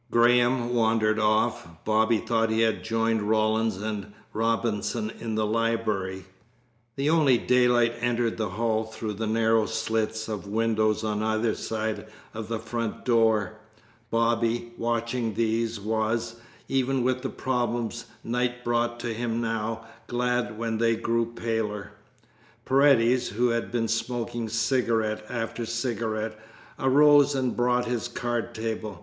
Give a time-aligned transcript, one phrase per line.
[0.09, 1.67] Graham wandered off.
[1.85, 6.25] Bobby thought he had joined Rawlins and Robinson in the library.
[6.95, 12.47] The only daylight entered the hall through narrow slits of windows on either side of
[12.47, 13.59] the front door.
[14.09, 16.37] Bobby, watching these, was,
[16.67, 21.91] even with the problems night brought to him now, glad when they grew paler.
[22.65, 26.39] Paredes, who had been smoking cigarette after cigarette,
[26.79, 28.99] arose and brought his card table.